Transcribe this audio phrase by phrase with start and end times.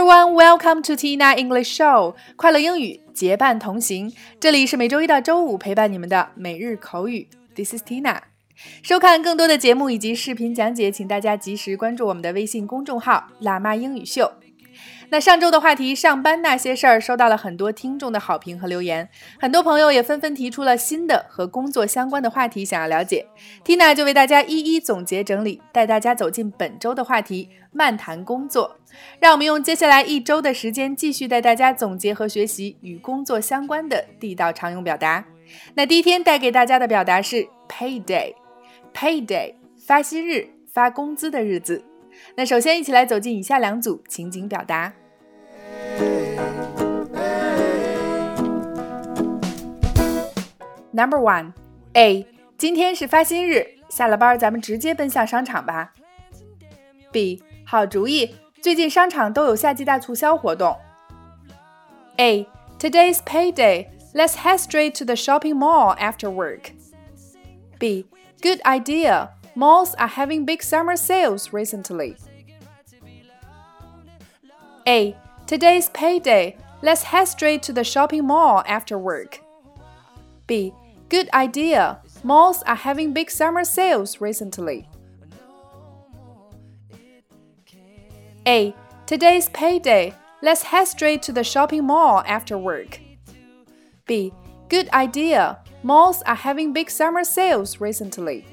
[0.00, 4.10] everyone, welcome to Tina English Show，快乐英语结伴同行。
[4.40, 7.28] 这里是每周一到周五陪伴你们的每日口语。
[7.54, 8.18] This is Tina。
[8.82, 14.32] 收看更多的节目以及视频讲解，请大家及时关注我们的微信公众号“辣妈英语秀”。
[15.12, 19.08] 那上周的话题“上班那些事儿”收到了很多听众的好评和留言，
[19.40, 23.26] 很多朋友也纷纷提出了新的和工作相关的话题想要了解。
[23.64, 28.76] Tina 就为大家一一总结整理，带大家走进本周的话题——漫谈工作。
[29.18, 35.24] 让我们用接下来一周的时间，继续带大家总结和学习与工作相关的地道常用表达。
[35.74, 41.84] 那第一天带给大家的表达是 payday，payday 发薪日，发工资的日子。
[42.36, 44.92] 那首先一起来走进以下两组情景表达。
[50.99, 51.53] Number one,
[51.93, 52.25] A，
[52.57, 55.93] 今天是发薪日，下了班咱们直接奔向商场吧。
[57.11, 60.77] B，好主意，最近商场都有夏季大促销活动。
[62.17, 62.47] A,
[62.79, 63.87] today's payday.
[64.13, 66.71] Let's head straight to the shopping mall after work.
[67.77, 68.05] B,
[68.41, 69.31] good idea.
[69.55, 72.15] Malls are having big summer sales recently.
[74.87, 76.55] A, today's payday.
[76.81, 79.41] Let's head straight to the shopping mall after work.
[80.47, 80.73] B,
[81.09, 81.99] good idea.
[82.23, 84.87] Malls are having big summer sales recently.
[88.47, 88.73] A,
[89.05, 90.13] today's payday.
[90.41, 92.99] Let's head straight to the shopping mall after work.
[94.05, 94.31] B,
[94.69, 95.57] good idea.
[95.83, 98.45] Malls are having big summer sales recently.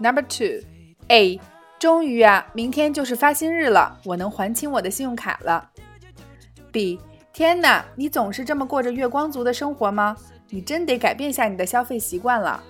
[0.00, 0.62] Number two,
[1.08, 1.40] A，
[1.78, 5.70] 终于啊，明天就是发薪日了，我能还清我的信用卡了。
[6.72, 7.00] B，
[7.40, 10.16] 天哪，你总是这么过着月光族的生活吗？
[10.48, 12.62] 你真得改变下你的消费习惯了。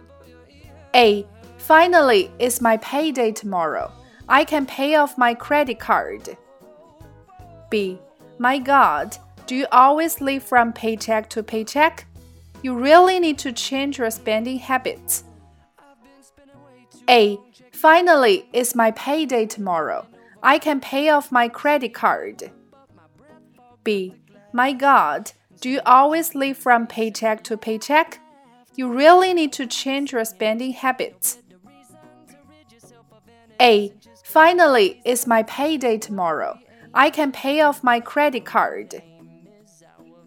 [0.93, 1.27] A,
[1.59, 3.91] finally, it's my payday tomorrow.
[4.27, 6.37] I can pay off my credit card.
[7.71, 7.99] B,
[8.39, 12.07] my God, do you always live from paycheck to paycheck?
[12.63, 15.23] You really need to change your spending habits.
[17.09, 17.39] A.
[17.73, 20.07] Finally, it's my payday tomorrow.
[20.43, 22.51] I can pay off my credit card.
[23.85, 24.15] B.
[24.54, 25.32] My God,
[25.62, 28.20] do you always live from paycheck to paycheck?
[28.76, 31.38] You really need to change your spending habits.
[33.62, 33.94] A.
[34.24, 36.58] Finally, it's my payday tomorrow.
[36.94, 39.02] I can pay off my credit card.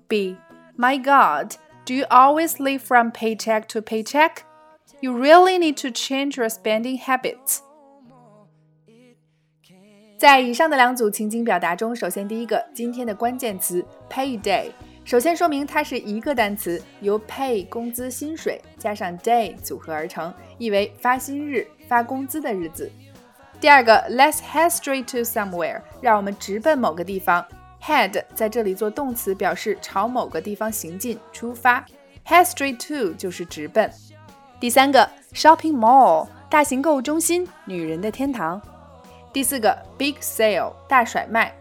[0.08, 0.38] B.
[0.76, 4.46] My God, do you always live from paycheck to paycheck?
[5.02, 7.62] You really need to change your spending habits.
[10.24, 14.70] 在以上的两组情景表达中，首先第一个，今天的关键词 payday，
[15.04, 22.90] 首先说明它是一个单词，由 pay 工资薪水加上 day 组合而成，意为发薪日、发工资的日子。
[23.60, 27.44] 第二个，Let's head straight to somewhere，让我们直奔某个地方。
[27.82, 31.84] Head 在这里做动词，表示朝某个地方行进、出发。
[32.26, 33.90] Head straight to 就是直奔。
[34.58, 38.58] 第三个，shopping mall 大型购物中心，女人的天堂。
[39.34, 41.52] 第四个，big sale 大甩卖。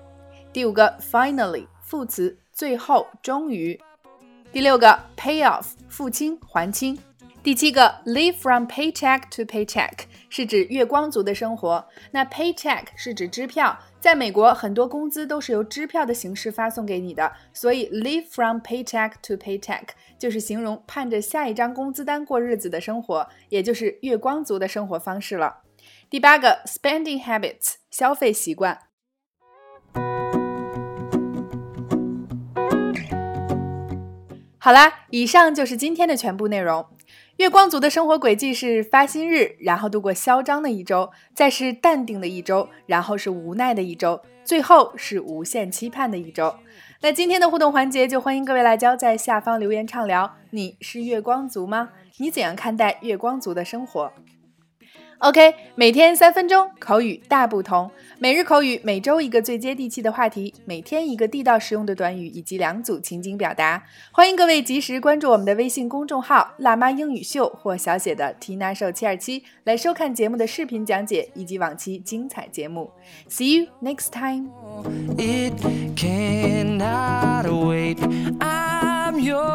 [0.54, 3.82] 第五个，finally 副词，最后，终于。
[4.52, 6.96] 第六个，pay off 付清，还清。
[7.42, 9.90] 第七个，live from paycheck to paycheck
[10.30, 11.84] 是指月光族的生活。
[12.12, 19.86] 那 paycheck 是指支票，在美国很多工资都是由支票的形式发送给你的，所以 live from paycheck to paycheck
[20.20, 25.63] 就是形容盼着下一张工资单过日子的生活，也就是月光族的生活方式了。
[26.14, 28.78] 第八个，spending habits 消费习惯。
[34.60, 36.86] 好啦，以上就是今天的全部内容。
[37.38, 46.54] 月光族的生活轨迹是发薪日，然后度过嚣张的一周，再是淡定的一周，然后是无奈的一周，最后是无限期盼的一周。
[47.02, 50.36] 那今天的互动环节就欢迎各位来交在下方留言畅聊。
[50.52, 51.90] 你是月光族吗？
[52.18, 54.14] 你怎样看待月光族的生活
[55.24, 57.90] ok 每天三分钟口语大不同
[58.20, 63.82] 每日口语每周一个最接地气的话题每天一个地道实用的短语以及两组情景表达。
[64.12, 72.92] 欢迎各位及时关注我们的微信公众号辣妈英语秀或小写的 tinashow 七二七来收看节目的视频讲解以及往期精彩节目。
[73.30, 74.50] See you next time.
[75.18, 75.54] It
[75.96, 78.00] cannot wait.
[78.42, 79.54] I'm yours.